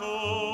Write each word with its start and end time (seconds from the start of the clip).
Oh. 0.00 0.47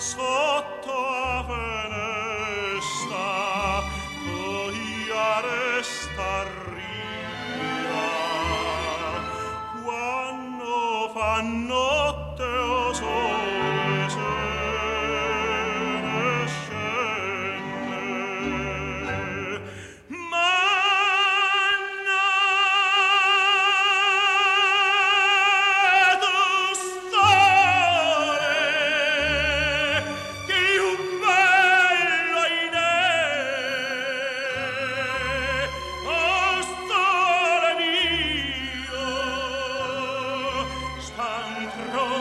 Sotto 0.00 0.29
Oh. 41.88 42.19